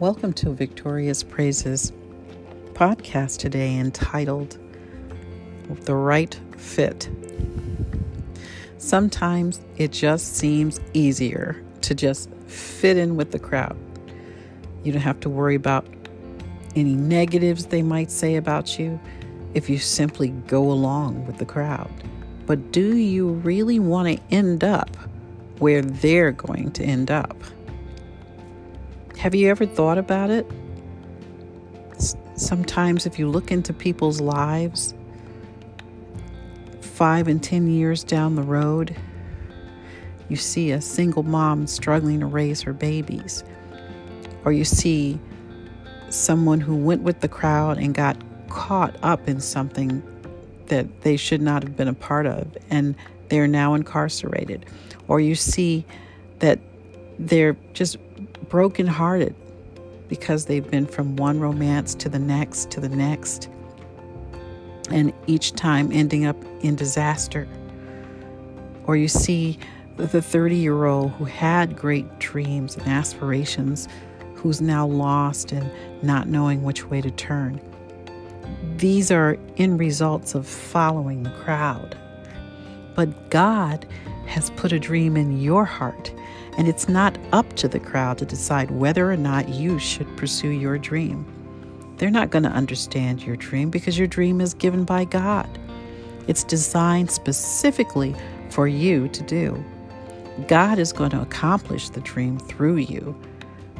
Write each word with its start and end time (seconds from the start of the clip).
Welcome 0.00 0.32
to 0.34 0.50
Victorious 0.50 1.24
Praises 1.24 1.92
podcast 2.74 3.38
today 3.38 3.76
entitled 3.76 4.56
The 5.68 5.96
Right 5.96 6.38
Fit. 6.56 7.10
Sometimes 8.76 9.60
it 9.76 9.90
just 9.90 10.36
seems 10.36 10.78
easier 10.94 11.60
to 11.80 11.96
just 11.96 12.30
fit 12.46 12.96
in 12.96 13.16
with 13.16 13.32
the 13.32 13.40
crowd. 13.40 13.76
You 14.84 14.92
don't 14.92 15.02
have 15.02 15.18
to 15.18 15.28
worry 15.28 15.56
about 15.56 15.84
any 16.76 16.94
negatives 16.94 17.66
they 17.66 17.82
might 17.82 18.12
say 18.12 18.36
about 18.36 18.78
you 18.78 19.00
if 19.54 19.68
you 19.68 19.78
simply 19.78 20.28
go 20.28 20.70
along 20.70 21.26
with 21.26 21.38
the 21.38 21.44
crowd. 21.44 21.90
But 22.46 22.70
do 22.70 22.94
you 22.98 23.30
really 23.30 23.80
want 23.80 24.16
to 24.16 24.22
end 24.32 24.62
up 24.62 24.96
where 25.58 25.82
they're 25.82 26.30
going 26.30 26.70
to 26.74 26.84
end 26.84 27.10
up? 27.10 27.36
Have 29.18 29.34
you 29.34 29.48
ever 29.48 29.66
thought 29.66 29.98
about 29.98 30.30
it? 30.30 30.46
Sometimes, 32.36 33.04
if 33.04 33.18
you 33.18 33.28
look 33.28 33.50
into 33.50 33.72
people's 33.72 34.20
lives, 34.20 34.94
five 36.80 37.26
and 37.26 37.42
ten 37.42 37.66
years 37.66 38.04
down 38.04 38.36
the 38.36 38.44
road, 38.44 38.94
you 40.28 40.36
see 40.36 40.70
a 40.70 40.80
single 40.80 41.24
mom 41.24 41.66
struggling 41.66 42.20
to 42.20 42.26
raise 42.26 42.62
her 42.62 42.72
babies, 42.72 43.42
or 44.44 44.52
you 44.52 44.64
see 44.64 45.18
someone 46.10 46.60
who 46.60 46.76
went 46.76 47.02
with 47.02 47.18
the 47.18 47.28
crowd 47.28 47.76
and 47.76 47.96
got 47.96 48.16
caught 48.48 48.96
up 49.02 49.28
in 49.28 49.40
something 49.40 50.00
that 50.66 51.00
they 51.00 51.16
should 51.16 51.42
not 51.42 51.64
have 51.64 51.76
been 51.76 51.88
a 51.88 51.94
part 51.94 52.26
of, 52.26 52.56
and 52.70 52.94
they're 53.30 53.48
now 53.48 53.74
incarcerated, 53.74 54.64
or 55.08 55.18
you 55.18 55.34
see 55.34 55.84
that 56.38 56.60
they're 57.18 57.56
just 57.72 57.96
brokenhearted 58.48 59.34
because 60.08 60.46
they've 60.46 60.70
been 60.70 60.86
from 60.86 61.16
one 61.16 61.38
romance 61.40 61.94
to 61.96 62.08
the 62.08 62.18
next 62.18 62.70
to 62.70 62.80
the 62.80 62.88
next, 62.88 63.48
and 64.90 65.12
each 65.26 65.52
time 65.52 65.90
ending 65.92 66.24
up 66.24 66.36
in 66.60 66.76
disaster. 66.76 67.46
Or 68.86 68.96
you 68.96 69.08
see 69.08 69.58
the 69.96 70.22
30 70.22 70.56
year 70.56 70.84
old 70.84 71.10
who 71.12 71.24
had 71.24 71.76
great 71.76 72.18
dreams 72.18 72.76
and 72.76 72.86
aspirations 72.86 73.88
who's 74.34 74.60
now 74.60 74.86
lost 74.86 75.52
and 75.52 75.70
not 76.02 76.28
knowing 76.28 76.62
which 76.62 76.86
way 76.86 77.00
to 77.00 77.10
turn. 77.10 77.60
These 78.76 79.10
are 79.10 79.36
end 79.56 79.80
results 79.80 80.34
of 80.34 80.46
following 80.46 81.24
the 81.24 81.30
crowd. 81.30 81.98
But 82.94 83.30
God 83.30 83.86
has 84.26 84.50
put 84.50 84.72
a 84.72 84.78
dream 84.78 85.16
in 85.16 85.40
your 85.40 85.64
heart 85.64 86.12
and 86.58 86.66
it's 86.68 86.88
not 86.88 87.16
up 87.32 87.54
to 87.54 87.68
the 87.68 87.78
crowd 87.78 88.18
to 88.18 88.26
decide 88.26 88.72
whether 88.72 89.10
or 89.10 89.16
not 89.16 89.48
you 89.48 89.78
should 89.78 90.14
pursue 90.16 90.48
your 90.48 90.76
dream. 90.76 91.24
They're 91.96 92.10
not 92.10 92.30
going 92.30 92.42
to 92.42 92.50
understand 92.50 93.22
your 93.22 93.36
dream 93.36 93.70
because 93.70 93.96
your 93.96 94.08
dream 94.08 94.40
is 94.40 94.54
given 94.54 94.84
by 94.84 95.04
God. 95.04 95.48
It's 96.26 96.42
designed 96.42 97.12
specifically 97.12 98.14
for 98.50 98.66
you 98.66 99.08
to 99.08 99.22
do. 99.22 99.64
God 100.48 100.80
is 100.80 100.92
going 100.92 101.10
to 101.10 101.22
accomplish 101.22 101.90
the 101.90 102.00
dream 102.00 102.38
through 102.40 102.76
you. 102.76 103.16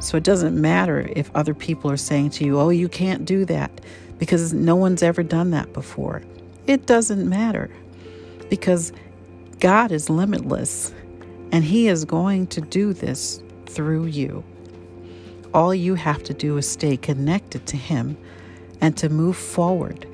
So 0.00 0.16
it 0.16 0.22
doesn't 0.22 0.60
matter 0.60 1.10
if 1.16 1.34
other 1.34 1.54
people 1.54 1.90
are 1.90 1.96
saying 1.96 2.30
to 2.30 2.44
you, 2.44 2.60
oh, 2.60 2.70
you 2.70 2.88
can't 2.88 3.24
do 3.24 3.44
that 3.46 3.72
because 4.18 4.52
no 4.52 4.76
one's 4.76 5.02
ever 5.02 5.24
done 5.24 5.50
that 5.50 5.72
before. 5.72 6.22
It 6.68 6.86
doesn't 6.86 7.28
matter 7.28 7.70
because 8.48 8.92
God 9.58 9.90
is 9.90 10.08
limitless 10.08 10.92
and 11.52 11.64
He 11.64 11.88
is 11.88 12.04
going 12.04 12.46
to 12.48 12.60
do 12.60 12.92
this 12.92 13.42
through 13.66 14.06
you. 14.06 14.44
All 15.54 15.74
you 15.74 15.94
have 15.94 16.22
to 16.24 16.34
do 16.34 16.56
is 16.56 16.68
stay 16.68 16.96
connected 16.96 17.66
to 17.66 17.76
Him 17.76 18.16
and 18.80 18.96
to 18.98 19.08
move 19.08 19.36
forward, 19.36 20.06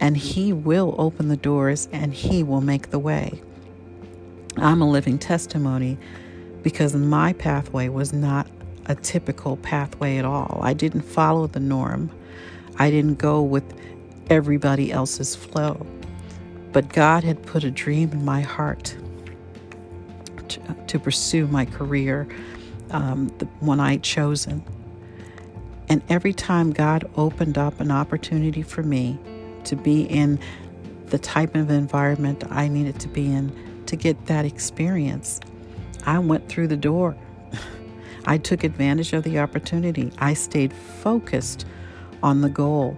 and 0.00 0.16
He 0.16 0.52
will 0.52 0.94
open 0.98 1.28
the 1.28 1.36
doors 1.36 1.88
and 1.92 2.12
He 2.12 2.42
will 2.42 2.60
make 2.60 2.90
the 2.90 2.98
way. 2.98 3.40
I'm 4.56 4.82
a 4.82 4.90
living 4.90 5.18
testimony 5.18 5.96
because 6.62 6.94
my 6.94 7.32
pathway 7.34 7.88
was 7.88 8.12
not 8.12 8.48
a 8.86 8.94
typical 8.94 9.56
pathway 9.58 10.18
at 10.18 10.24
all. 10.24 10.60
I 10.62 10.74
didn't 10.74 11.02
follow 11.02 11.46
the 11.46 11.60
norm, 11.60 12.10
I 12.78 12.90
didn't 12.90 13.18
go 13.18 13.42
with 13.42 13.64
everybody 14.28 14.92
else's 14.92 15.34
flow. 15.34 15.86
But 16.72 16.92
God 16.92 17.24
had 17.24 17.42
put 17.42 17.64
a 17.64 17.70
dream 17.70 18.12
in 18.12 18.24
my 18.24 18.40
heart 18.42 18.96
to 20.86 20.98
pursue 20.98 21.46
my 21.46 21.64
career, 21.64 22.28
um, 22.90 23.28
the 23.38 23.46
one 23.60 23.80
I 23.80 23.92
had 23.92 24.02
chosen. 24.02 24.64
And 25.88 26.02
every 26.08 26.32
time 26.32 26.70
God 26.72 27.10
opened 27.16 27.58
up 27.58 27.80
an 27.80 27.90
opportunity 27.90 28.62
for 28.62 28.82
me 28.82 29.18
to 29.64 29.76
be 29.76 30.02
in 30.02 30.38
the 31.06 31.18
type 31.18 31.56
of 31.56 31.70
environment 31.70 32.44
I 32.48 32.68
needed 32.68 33.00
to 33.00 33.08
be 33.08 33.26
in 33.26 33.52
to 33.86 33.96
get 33.96 34.26
that 34.26 34.44
experience, 34.44 35.40
I 36.06 36.18
went 36.20 36.48
through 36.48 36.68
the 36.68 36.76
door. 36.76 37.16
I 38.24 38.38
took 38.38 38.62
advantage 38.62 39.12
of 39.12 39.24
the 39.24 39.40
opportunity. 39.40 40.12
I 40.18 40.34
stayed 40.34 40.72
focused 40.72 41.66
on 42.22 42.40
the 42.40 42.48
goal. 42.48 42.96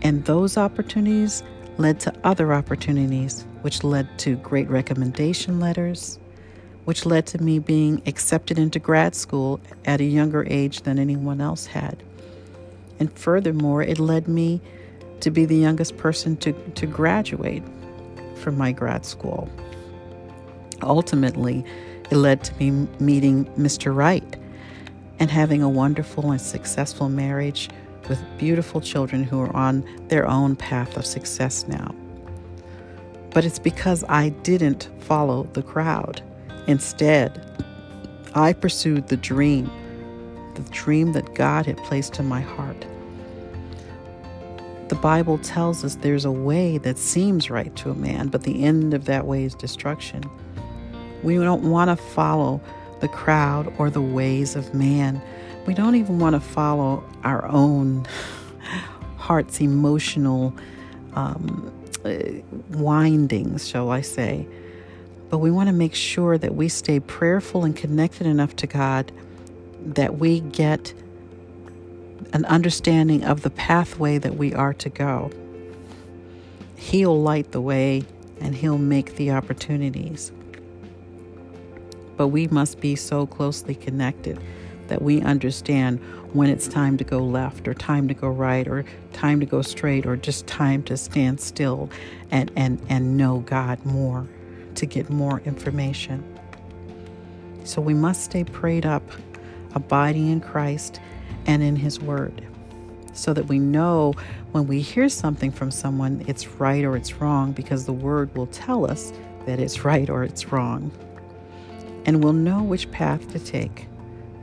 And 0.00 0.24
those 0.24 0.56
opportunities 0.56 1.42
led 1.78 2.00
to 2.00 2.14
other 2.24 2.52
opportunities, 2.52 3.44
which 3.62 3.82
led 3.84 4.18
to 4.18 4.36
great 4.36 4.68
recommendation 4.68 5.60
letters, 5.60 6.18
which 6.84 7.06
led 7.06 7.26
to 7.26 7.42
me 7.42 7.58
being 7.58 8.02
accepted 8.06 8.58
into 8.58 8.78
grad 8.78 9.14
school 9.14 9.60
at 9.84 10.00
a 10.00 10.04
younger 10.04 10.46
age 10.48 10.82
than 10.82 10.98
anyone 10.98 11.40
else 11.40 11.66
had. 11.66 12.02
And 12.98 13.12
furthermore, 13.18 13.82
it 13.82 13.98
led 13.98 14.28
me 14.28 14.60
to 15.20 15.30
be 15.30 15.44
the 15.44 15.56
youngest 15.56 15.96
person 15.96 16.36
to, 16.38 16.52
to 16.52 16.86
graduate 16.86 17.62
from 18.36 18.58
my 18.58 18.72
grad 18.72 19.06
school. 19.06 19.48
Ultimately, 20.82 21.64
it 22.10 22.16
led 22.16 22.44
to 22.44 22.54
me 22.56 22.70
meeting 22.98 23.46
Mr. 23.56 23.94
Wright 23.94 24.36
and 25.18 25.30
having 25.30 25.62
a 25.62 25.68
wonderful 25.68 26.32
and 26.32 26.40
successful 26.40 27.08
marriage 27.08 27.68
with 28.08 28.22
beautiful 28.38 28.80
children 28.80 29.22
who 29.22 29.40
are 29.40 29.54
on 29.54 29.84
their 30.08 30.26
own 30.26 30.56
path 30.56 30.96
of 30.96 31.06
success 31.06 31.66
now. 31.68 31.94
But 33.30 33.44
it's 33.44 33.58
because 33.58 34.04
I 34.08 34.30
didn't 34.30 34.88
follow 35.00 35.44
the 35.52 35.62
crowd. 35.62 36.22
Instead, 36.66 37.46
I 38.34 38.52
pursued 38.52 39.08
the 39.08 39.16
dream, 39.16 39.70
the 40.54 40.62
dream 40.70 41.12
that 41.12 41.34
God 41.34 41.66
had 41.66 41.76
placed 41.78 42.18
in 42.18 42.26
my 42.26 42.40
heart. 42.40 42.86
The 44.88 44.94
Bible 44.96 45.38
tells 45.38 45.84
us 45.84 45.94
there's 45.96 46.26
a 46.26 46.30
way 46.30 46.76
that 46.78 46.98
seems 46.98 47.48
right 47.48 47.74
to 47.76 47.90
a 47.90 47.94
man, 47.94 48.28
but 48.28 48.42
the 48.42 48.62
end 48.62 48.92
of 48.92 49.06
that 49.06 49.26
way 49.26 49.44
is 49.44 49.54
destruction. 49.54 50.22
We 51.22 51.36
don't 51.36 51.70
want 51.70 51.88
to 51.88 51.96
follow 51.96 52.60
the 53.00 53.08
crowd 53.08 53.72
or 53.78 53.88
the 53.88 54.02
ways 54.02 54.54
of 54.54 54.74
man. 54.74 55.22
We 55.66 55.74
don't 55.74 55.94
even 55.94 56.18
want 56.18 56.34
to 56.34 56.40
follow 56.40 57.04
our 57.22 57.46
own 57.46 58.04
heart's 59.16 59.60
emotional 59.60 60.52
um, 61.14 61.72
uh, 62.04 62.14
windings, 62.70 63.68
shall 63.68 63.90
I 63.90 64.00
say. 64.00 64.46
But 65.30 65.38
we 65.38 65.50
want 65.50 65.68
to 65.68 65.72
make 65.72 65.94
sure 65.94 66.36
that 66.36 66.56
we 66.56 66.68
stay 66.68 66.98
prayerful 66.98 67.64
and 67.64 67.76
connected 67.76 68.26
enough 68.26 68.56
to 68.56 68.66
God 68.66 69.12
that 69.84 70.18
we 70.18 70.40
get 70.40 70.92
an 72.32 72.44
understanding 72.46 73.24
of 73.24 73.42
the 73.42 73.50
pathway 73.50 74.18
that 74.18 74.34
we 74.34 74.52
are 74.52 74.74
to 74.74 74.88
go. 74.88 75.30
He'll 76.76 77.20
light 77.20 77.52
the 77.52 77.60
way 77.60 78.04
and 78.40 78.56
He'll 78.56 78.78
make 78.78 79.14
the 79.14 79.30
opportunities. 79.30 80.32
But 82.16 82.28
we 82.28 82.48
must 82.48 82.80
be 82.80 82.96
so 82.96 83.26
closely 83.26 83.74
connected 83.74 84.40
that 84.88 85.02
we 85.02 85.20
understand 85.22 86.00
when 86.32 86.48
it's 86.48 86.66
time 86.66 86.96
to 86.96 87.04
go 87.04 87.18
left 87.18 87.68
or 87.68 87.74
time 87.74 88.08
to 88.08 88.14
go 88.14 88.28
right 88.28 88.66
or 88.66 88.84
time 89.12 89.40
to 89.40 89.46
go 89.46 89.62
straight 89.62 90.06
or 90.06 90.16
just 90.16 90.46
time 90.46 90.82
to 90.84 90.96
stand 90.96 91.40
still 91.40 91.90
and, 92.30 92.50
and, 92.56 92.80
and 92.88 93.16
know 93.16 93.40
God 93.40 93.84
more 93.84 94.26
to 94.76 94.86
get 94.86 95.10
more 95.10 95.40
information. 95.40 96.24
So 97.64 97.80
we 97.80 97.94
must 97.94 98.24
stay 98.24 98.44
prayed 98.44 98.86
up, 98.86 99.02
abiding 99.74 100.30
in 100.30 100.40
Christ 100.40 101.00
and 101.46 101.62
in 101.62 101.76
His 101.76 102.00
Word, 102.00 102.44
so 103.12 103.32
that 103.32 103.46
we 103.46 103.58
know 103.58 104.14
when 104.52 104.66
we 104.66 104.80
hear 104.80 105.08
something 105.08 105.52
from 105.52 105.70
someone, 105.70 106.24
it's 106.26 106.46
right 106.48 106.84
or 106.84 106.96
it's 106.96 107.14
wrong, 107.14 107.52
because 107.52 107.86
the 107.86 107.92
Word 107.92 108.34
will 108.34 108.48
tell 108.48 108.90
us 108.90 109.12
that 109.46 109.60
it's 109.60 109.84
right 109.84 110.08
or 110.10 110.24
it's 110.24 110.52
wrong. 110.52 110.90
And 112.04 112.22
we'll 112.22 112.32
know 112.32 112.62
which 112.62 112.90
path 112.90 113.30
to 113.32 113.38
take, 113.38 113.86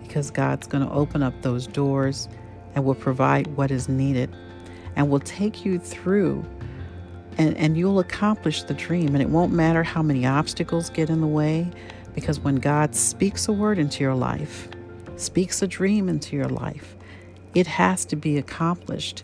because 0.09 0.31
God's 0.31 0.65
going 0.65 0.83
to 0.83 0.91
open 0.91 1.21
up 1.21 1.39
those 1.43 1.67
doors 1.67 2.27
and 2.73 2.83
will 2.83 2.95
provide 2.95 3.45
what 3.55 3.69
is 3.69 3.87
needed 3.87 4.35
and 4.95 5.07
will 5.07 5.19
take 5.19 5.63
you 5.63 5.77
through 5.77 6.43
and, 7.37 7.55
and 7.57 7.77
you'll 7.77 7.99
accomplish 7.99 8.63
the 8.63 8.73
dream. 8.73 9.13
And 9.13 9.21
it 9.21 9.29
won't 9.29 9.53
matter 9.53 9.83
how 9.83 10.01
many 10.01 10.25
obstacles 10.25 10.89
get 10.89 11.11
in 11.11 11.21
the 11.21 11.27
way, 11.27 11.71
because 12.15 12.39
when 12.39 12.55
God 12.55 12.95
speaks 12.95 13.47
a 13.47 13.53
word 13.53 13.77
into 13.77 14.03
your 14.03 14.15
life, 14.15 14.67
speaks 15.15 15.61
a 15.61 15.67
dream 15.67 16.09
into 16.09 16.35
your 16.35 16.49
life, 16.49 16.97
it 17.53 17.67
has 17.67 18.03
to 18.05 18.15
be 18.15 18.37
accomplished 18.39 19.23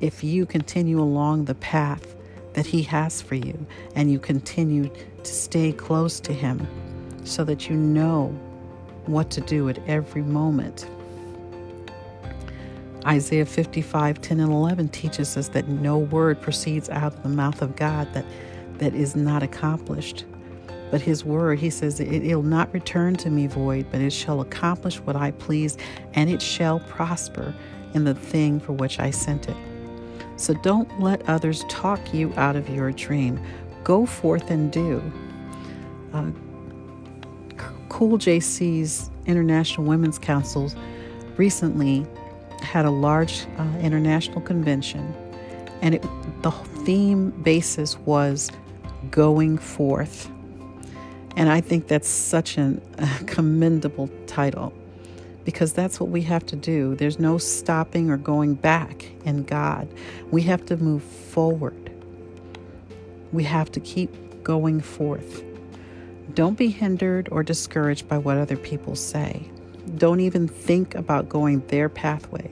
if 0.00 0.24
you 0.24 0.46
continue 0.46 1.00
along 1.00 1.44
the 1.44 1.54
path 1.54 2.16
that 2.54 2.66
He 2.66 2.82
has 2.82 3.22
for 3.22 3.36
you 3.36 3.66
and 3.94 4.10
you 4.10 4.18
continue 4.18 4.90
to 5.22 5.32
stay 5.32 5.72
close 5.72 6.18
to 6.20 6.32
Him 6.32 6.66
so 7.22 7.44
that 7.44 7.70
you 7.70 7.76
know 7.76 8.36
what 9.06 9.30
to 9.30 9.40
do 9.40 9.68
at 9.68 9.78
every 9.88 10.22
moment. 10.22 10.88
Isaiah 13.06 13.44
55, 13.44 14.20
10 14.20 14.40
and 14.40 14.50
11 14.50 14.88
teaches 14.88 15.36
us 15.36 15.48
that 15.48 15.68
no 15.68 15.98
word 15.98 16.40
proceeds 16.40 16.88
out 16.88 17.14
of 17.14 17.22
the 17.22 17.28
mouth 17.28 17.60
of 17.60 17.76
God 17.76 18.12
that, 18.14 18.24
that 18.78 18.94
is 18.94 19.14
not 19.14 19.42
accomplished. 19.42 20.24
But 20.90 21.02
his 21.02 21.24
word, 21.24 21.58
he 21.58 21.70
says, 21.70 22.00
it, 22.00 22.22
will 22.22 22.42
not 22.42 22.72
return 22.72 23.16
to 23.16 23.30
me 23.30 23.46
void, 23.46 23.86
but 23.90 24.00
it 24.00 24.12
shall 24.12 24.40
accomplish 24.40 25.00
what 25.00 25.16
I 25.16 25.32
please, 25.32 25.76
and 26.14 26.30
it 26.30 26.40
shall 26.40 26.80
prosper 26.80 27.54
in 27.94 28.04
the 28.04 28.14
thing 28.14 28.60
for 28.60 28.72
which 28.72 28.98
I 28.98 29.10
sent 29.10 29.48
it. 29.48 29.56
So 30.36 30.54
don't 30.54 31.00
let 31.00 31.28
others 31.28 31.64
talk 31.68 32.14
you 32.14 32.32
out 32.36 32.56
of 32.56 32.68
your 32.68 32.90
dream. 32.92 33.40
Go 33.82 34.06
forth 34.06 34.50
and 34.50 34.72
do. 34.72 35.02
Uh, 36.12 36.30
COOLJC's 37.94 39.08
International 39.24 39.86
Women's 39.86 40.18
Council 40.18 40.68
recently 41.36 42.04
had 42.60 42.84
a 42.84 42.90
large 42.90 43.46
uh, 43.56 43.62
international 43.80 44.40
convention, 44.40 45.14
and 45.80 45.94
it, 45.94 46.02
the 46.42 46.50
theme 46.50 47.30
basis 47.30 47.96
was 47.98 48.50
going 49.12 49.58
forth. 49.58 50.28
And 51.36 51.48
I 51.48 51.60
think 51.60 51.86
that's 51.86 52.08
such 52.08 52.58
an, 52.58 52.82
a 52.98 53.24
commendable 53.26 54.10
title 54.26 54.72
because 55.44 55.72
that's 55.72 56.00
what 56.00 56.10
we 56.10 56.22
have 56.22 56.44
to 56.46 56.56
do. 56.56 56.96
There's 56.96 57.20
no 57.20 57.38
stopping 57.38 58.10
or 58.10 58.16
going 58.16 58.54
back 58.54 59.08
in 59.24 59.44
God. 59.44 59.88
We 60.32 60.42
have 60.42 60.66
to 60.66 60.76
move 60.76 61.04
forward. 61.04 61.92
We 63.32 63.44
have 63.44 63.70
to 63.70 63.78
keep 63.78 64.42
going 64.42 64.80
forth. 64.80 65.44
Don't 66.32 66.56
be 66.56 66.68
hindered 66.68 67.28
or 67.30 67.42
discouraged 67.42 68.08
by 68.08 68.18
what 68.18 68.38
other 68.38 68.56
people 68.56 68.96
say. 68.96 69.48
Don't 69.96 70.20
even 70.20 70.48
think 70.48 70.94
about 70.94 71.28
going 71.28 71.60
their 71.66 71.88
pathway 71.88 72.50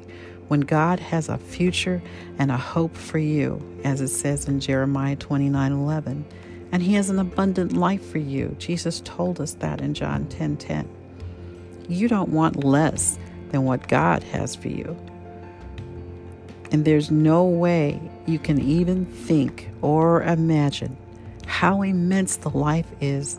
when 0.49 0.61
God 0.61 1.01
has 1.01 1.29
a 1.31 1.39
future 1.39 2.03
and 2.39 2.51
a 2.51 2.57
hope 2.57 2.95
for 2.95 3.19
you, 3.19 3.63
as 3.85 4.03
it 4.03 4.09
says 4.09 4.47
in 4.47 4.61
Jeremiah 4.61 5.17
29 5.17 5.73
11. 5.73 6.25
And 6.71 6.83
He 6.83 6.95
has 6.95 7.09
an 7.09 7.19
abundant 7.19 7.73
life 7.73 8.05
for 8.05 8.19
you. 8.19 8.55
Jesus 8.59 9.01
told 9.01 9.41
us 9.41 9.55
that 9.55 9.81
in 9.81 9.95
John 9.95 10.27
10 10.27 10.59
10. 10.59 10.89
You 11.89 12.07
don't 12.09 12.29
want 12.29 12.65
less 12.65 13.19
than 13.51 13.65
what 13.65 13.89
God 13.89 14.23
has 14.25 14.55
for 14.55 14.69
you. 14.69 14.97
And 16.71 16.85
there's 16.85 17.11
no 17.11 17.45
way 17.45 18.01
you 18.27 18.39
can 18.39 18.61
even 18.61 19.05
think 19.05 19.71
or 19.81 20.23
imagine 20.23 20.97
how 21.47 21.83
immense 21.83 22.37
the 22.37 22.51
life 22.51 22.87
is 23.01 23.39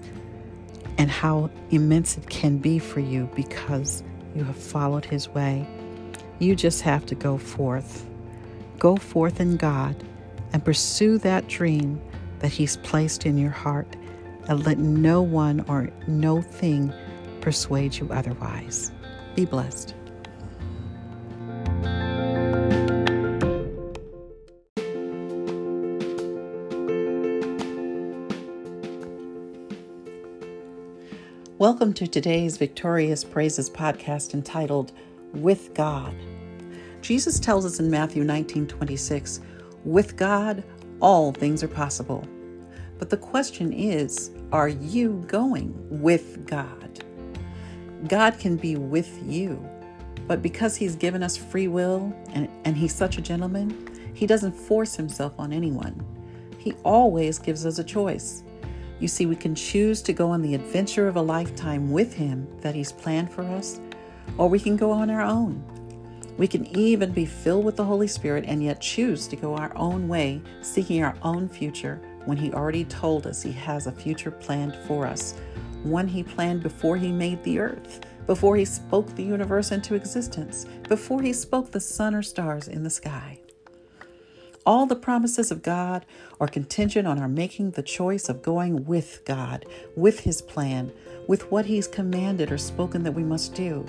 and 0.98 1.10
how 1.10 1.50
immense 1.72 2.18
it 2.18 2.30
can 2.30 2.57
be 2.57 2.80
for 2.80 3.00
you 3.00 3.30
because 3.36 4.04
you 4.36 4.44
have 4.44 4.56
followed 4.56 5.06
His 5.06 5.30
way. 5.30 5.68
You 6.40 6.56
just 6.56 6.81
have 6.81 7.06
to 7.07 7.16
go 7.16 7.38
forth. 7.38 8.06
Go 8.80 8.98
forth 8.98 9.40
in 9.40 9.57
God 9.57 9.95
and 10.51 10.63
pursue 10.63 11.18
that 11.19 11.48
dream 11.48 12.01
that 12.40 12.51
He's 12.51 12.78
placed 12.78 13.25
in 13.25 13.38
your 13.38 13.51
heart 13.51 13.95
and 14.48 14.66
let 14.66 14.78
no 14.78 15.22
one 15.22 15.63
or 15.68 15.90
no 16.07 16.42
thing 16.42 16.94
persuade 17.42 17.95
you 17.95 18.10
otherwise. 18.12 18.92
Be 19.36 19.45
blessed. 19.45 19.95
Welcome 31.63 31.94
to 31.94 32.07
today's 32.07 32.57
Victorious 32.57 33.24
Praises 33.24 33.69
podcast 33.69 34.33
entitled 34.33 34.92
With 35.31 35.74
God. 35.74 36.13
Jesus 37.01 37.39
tells 37.39 37.65
us 37.65 37.80
in 37.80 37.89
Matthew 37.89 38.25
19 38.25 38.68
26, 38.68 39.39
with 39.86 40.18
God, 40.18 40.65
all 41.00 41.31
things 41.31 41.63
are 41.63 41.69
possible. 41.69 42.27
But 43.00 43.10
the 43.10 43.15
question 43.15 43.71
is, 43.71 44.31
are 44.51 44.68
you 44.68 45.24
going 45.25 45.74
with 45.89 46.45
God? 46.45 47.01
God 48.09 48.38
can 48.39 48.57
be 48.57 48.75
with 48.75 49.18
you, 49.25 49.66
but 50.27 50.42
because 50.42 50.75
He's 50.75 50.98
given 50.98 51.24
us 51.24 51.38
free 51.38 51.69
will 51.69 52.13
and, 52.33 52.50
and 52.66 52.75
He's 52.75 52.94
such 52.94 53.18
a 53.18 53.21
gentleman, 53.21 53.89
He 54.13 54.27
doesn't 54.27 54.51
force 54.51 54.98
Himself 54.98 55.33
on 55.38 55.54
anyone. 55.54 56.06
He 56.57 56.74
always 56.83 57.39
gives 57.39 57.66
us 57.66 57.80
a 57.80 57.86
choice. 57.86 58.44
You 59.04 59.10
see, 59.10 59.26
we 59.26 59.36
can 59.36 59.54
choose 59.54 60.02
to 60.04 60.14
go 60.14 60.30
on 60.30 60.42
the 60.42 60.56
adventure 60.56 61.10
of 61.10 61.18
a 61.18 61.22
lifetime 61.22 61.92
with 61.92 62.14
Him 62.14 62.48
that 62.62 62.74
He's 62.74 62.94
planned 62.94 63.30
for 63.30 63.42
us, 63.42 63.82
or 64.38 64.48
we 64.48 64.62
can 64.62 64.78
go 64.78 64.92
on 64.92 65.10
our 65.10 65.22
own. 65.22 65.62
We 66.38 66.48
can 66.48 66.66
even 66.68 67.12
be 67.12 67.26
filled 67.26 67.66
with 67.66 67.76
the 67.76 67.84
Holy 67.84 68.08
Spirit 68.08 68.46
and 68.48 68.64
yet 68.64 68.80
choose 68.80 69.28
to 69.28 69.36
go 69.36 69.58
our 69.58 69.76
own 69.76 70.08
way, 70.08 70.42
seeking 70.62 71.04
our 71.04 71.18
own 71.22 71.50
future 71.50 72.00
when 72.24 72.38
He 72.38 72.54
already 72.54 72.86
told 72.86 73.28
us 73.28 73.42
He 73.42 73.52
has 73.52 73.88
a 73.88 73.92
future 73.92 74.32
planned 74.32 74.78
for 74.88 75.06
us, 75.06 75.34
one 75.84 76.08
He 76.08 76.24
planned 76.24 76.64
before 76.64 76.96
He 76.96 77.12
made 77.12 77.44
the 77.44 77.60
earth, 77.60 78.06
before 78.26 78.56
He 78.56 78.64
spoke 78.64 79.14
the 79.18 79.24
universe 79.24 79.74
into 79.74 79.96
existence, 79.96 80.66
before 80.88 81.22
He 81.22 81.34
spoke 81.34 81.72
the 81.72 81.82
sun 81.82 82.16
or 82.16 82.24
stars 82.24 82.70
in 82.70 82.84
the 82.84 82.90
sky. 82.90 83.43
All 84.65 84.86
the 84.86 84.95
promises 84.95 85.51
of 85.51 85.62
God 85.62 86.06
are 86.39 86.48
contingent 86.48 87.06
on 87.06 87.19
our 87.19 87.27
making 87.27 87.71
the 87.71 87.83
choice 87.83 88.30
of 88.30 88.42
going 88.42 88.86
with 88.86 89.25
God, 89.25 89.65
with 89.98 90.21
His 90.21 90.42
plan, 90.42 90.92
with 91.27 91.51
what 91.51 91.65
He's 91.65 91.88
commanded 91.88 92.50
or 92.50 92.57
spoken 92.57 93.04
that 93.04 93.12
we 93.12 93.24
must 93.24 93.54
do. 93.54 93.86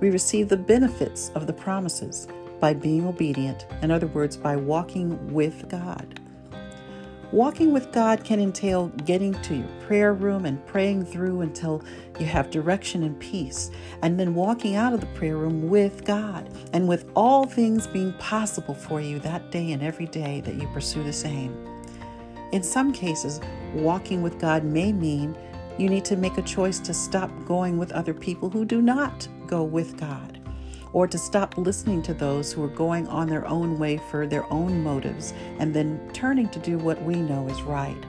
We 0.00 0.10
receive 0.10 0.48
the 0.48 0.56
benefits 0.56 1.30
of 1.34 1.48
the 1.48 1.52
promises 1.52 2.28
by 2.60 2.72
being 2.72 3.04
obedient, 3.04 3.66
in 3.82 3.90
other 3.90 4.06
words, 4.06 4.36
by 4.36 4.54
walking 4.54 5.32
with 5.32 5.68
God. 5.68 6.20
Walking 7.32 7.72
with 7.72 7.92
God 7.92 8.24
can 8.24 8.40
entail 8.40 8.88
getting 9.06 9.32
to 9.40 9.56
your 9.56 9.68
prayer 9.86 10.12
room 10.12 10.44
and 10.44 10.64
praying 10.66 11.06
through 11.06 11.40
until 11.40 11.82
you 12.20 12.26
have 12.26 12.50
direction 12.50 13.02
and 13.04 13.18
peace, 13.18 13.70
and 14.02 14.20
then 14.20 14.34
walking 14.34 14.76
out 14.76 14.92
of 14.92 15.00
the 15.00 15.06
prayer 15.06 15.38
room 15.38 15.70
with 15.70 16.04
God, 16.04 16.50
and 16.74 16.86
with 16.86 17.10
all 17.16 17.46
things 17.46 17.86
being 17.86 18.12
possible 18.18 18.74
for 18.74 19.00
you 19.00 19.18
that 19.20 19.50
day 19.50 19.72
and 19.72 19.82
every 19.82 20.04
day 20.04 20.42
that 20.42 20.56
you 20.56 20.68
pursue 20.74 21.02
the 21.02 21.12
same. 21.12 21.56
In 22.52 22.62
some 22.62 22.92
cases, 22.92 23.40
walking 23.72 24.20
with 24.20 24.38
God 24.38 24.62
may 24.62 24.92
mean 24.92 25.34
you 25.78 25.88
need 25.88 26.04
to 26.04 26.16
make 26.16 26.36
a 26.36 26.42
choice 26.42 26.78
to 26.80 26.92
stop 26.92 27.30
going 27.46 27.78
with 27.78 27.92
other 27.92 28.12
people 28.12 28.50
who 28.50 28.66
do 28.66 28.82
not 28.82 29.26
go 29.46 29.62
with 29.62 29.98
God 29.98 30.31
or 30.92 31.06
to 31.06 31.18
stop 31.18 31.56
listening 31.56 32.02
to 32.02 32.14
those 32.14 32.52
who 32.52 32.62
are 32.62 32.68
going 32.68 33.08
on 33.08 33.26
their 33.26 33.46
own 33.46 33.78
way 33.78 33.98
for 34.10 34.26
their 34.26 34.50
own 34.52 34.82
motives 34.82 35.32
and 35.58 35.72
then 35.72 36.00
turning 36.12 36.48
to 36.50 36.58
do 36.58 36.78
what 36.78 37.02
we 37.02 37.16
know 37.16 37.48
is 37.48 37.62
right, 37.62 38.04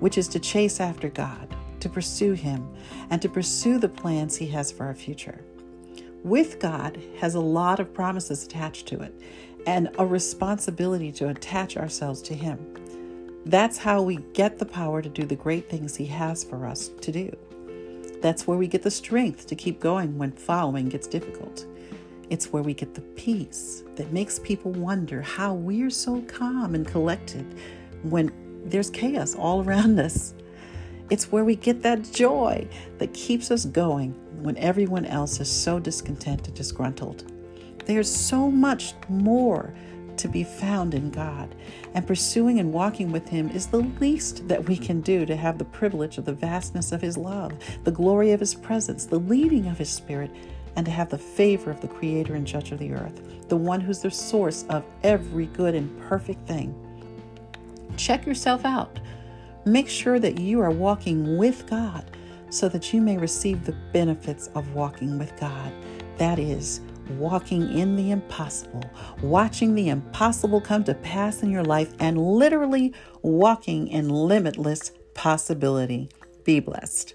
which 0.00 0.18
is 0.18 0.28
to 0.28 0.38
chase 0.38 0.80
after 0.80 1.08
God, 1.08 1.56
to 1.80 1.88
pursue 1.88 2.32
Him, 2.32 2.68
and 3.10 3.20
to 3.22 3.28
pursue 3.28 3.78
the 3.78 3.88
plans 3.88 4.36
He 4.36 4.46
has 4.48 4.70
for 4.70 4.84
our 4.84 4.94
future. 4.94 5.44
With 6.22 6.60
God 6.60 7.00
has 7.18 7.34
a 7.34 7.40
lot 7.40 7.80
of 7.80 7.92
promises 7.92 8.44
attached 8.44 8.86
to 8.88 9.00
it 9.00 9.14
and 9.66 9.90
a 9.98 10.06
responsibility 10.06 11.12
to 11.12 11.28
attach 11.28 11.76
ourselves 11.76 12.22
to 12.22 12.34
Him. 12.34 12.58
That's 13.44 13.78
how 13.78 14.02
we 14.02 14.16
get 14.34 14.58
the 14.58 14.66
power 14.66 15.02
to 15.02 15.08
do 15.08 15.24
the 15.24 15.34
great 15.34 15.68
things 15.68 15.96
He 15.96 16.06
has 16.06 16.44
for 16.44 16.66
us 16.66 16.88
to 17.00 17.10
do. 17.10 17.36
That's 18.20 18.46
where 18.46 18.56
we 18.56 18.68
get 18.68 18.82
the 18.82 18.90
strength 18.90 19.48
to 19.48 19.56
keep 19.56 19.80
going 19.80 20.16
when 20.16 20.30
following 20.30 20.88
gets 20.88 21.08
difficult. 21.08 21.66
It's 22.30 22.52
where 22.52 22.62
we 22.62 22.74
get 22.74 22.94
the 22.94 23.00
peace 23.00 23.82
that 23.96 24.12
makes 24.12 24.38
people 24.38 24.72
wonder 24.72 25.20
how 25.20 25.54
we're 25.54 25.90
so 25.90 26.22
calm 26.22 26.74
and 26.74 26.86
collected 26.86 27.44
when 28.02 28.32
there's 28.64 28.90
chaos 28.90 29.34
all 29.34 29.62
around 29.64 29.98
us. 29.98 30.34
It's 31.10 31.30
where 31.30 31.44
we 31.44 31.56
get 31.56 31.82
that 31.82 32.10
joy 32.10 32.66
that 32.98 33.12
keeps 33.12 33.50
us 33.50 33.64
going 33.64 34.12
when 34.42 34.56
everyone 34.56 35.04
else 35.04 35.40
is 35.40 35.50
so 35.50 35.78
discontent 35.78 36.46
and 36.46 36.56
disgruntled. 36.56 37.30
There's 37.84 38.10
so 38.10 38.50
much 38.50 38.94
more 39.08 39.74
to 40.16 40.28
be 40.28 40.44
found 40.44 40.94
in 40.94 41.10
God, 41.10 41.54
and 41.94 42.06
pursuing 42.06 42.60
and 42.60 42.72
walking 42.72 43.10
with 43.10 43.28
Him 43.28 43.48
is 43.50 43.66
the 43.66 43.80
least 44.00 44.46
that 44.48 44.68
we 44.68 44.76
can 44.76 45.00
do 45.00 45.26
to 45.26 45.36
have 45.36 45.58
the 45.58 45.64
privilege 45.64 46.18
of 46.18 46.24
the 46.24 46.32
vastness 46.32 46.92
of 46.92 47.02
His 47.02 47.16
love, 47.16 47.52
the 47.84 47.90
glory 47.90 48.32
of 48.32 48.40
His 48.40 48.54
presence, 48.54 49.06
the 49.06 49.18
leading 49.18 49.66
of 49.66 49.78
His 49.78 49.90
Spirit, 49.90 50.30
and 50.76 50.86
to 50.86 50.92
have 50.92 51.10
the 51.10 51.18
favor 51.18 51.70
of 51.70 51.80
the 51.80 51.88
Creator 51.88 52.34
and 52.34 52.46
Judge 52.46 52.72
of 52.72 52.78
the 52.78 52.92
earth, 52.92 53.48
the 53.48 53.56
one 53.56 53.80
who's 53.80 54.00
the 54.00 54.10
source 54.10 54.64
of 54.70 54.84
every 55.02 55.46
good 55.46 55.74
and 55.74 56.00
perfect 56.02 56.46
thing. 56.46 56.74
Check 57.96 58.26
yourself 58.26 58.64
out. 58.64 58.98
Make 59.64 59.88
sure 59.88 60.18
that 60.18 60.38
you 60.38 60.60
are 60.60 60.70
walking 60.70 61.36
with 61.36 61.68
God 61.68 62.04
so 62.50 62.68
that 62.68 62.92
you 62.92 63.00
may 63.00 63.16
receive 63.16 63.64
the 63.64 63.76
benefits 63.92 64.48
of 64.54 64.74
walking 64.74 65.18
with 65.18 65.38
God. 65.38 65.72
that 66.18 66.38
is 66.38 66.80
walking 67.18 67.76
in 67.76 67.96
the 67.96 68.10
impossible, 68.10 68.84
watching 69.22 69.74
the 69.74 69.88
impossible 69.88 70.60
come 70.60 70.84
to 70.84 70.94
pass 70.94 71.42
in 71.42 71.50
your 71.50 71.64
life, 71.64 71.92
and 71.98 72.18
literally 72.18 72.94
walking 73.22 73.88
in 73.88 74.08
limitless 74.08 74.92
possibility. 75.14 76.08
Be 76.44 76.60
blessed. 76.60 77.14